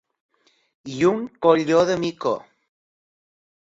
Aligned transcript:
I 0.95 0.97
un 1.11 1.23
colló 1.47 1.87
de 1.93 2.01
mico! 2.07 2.37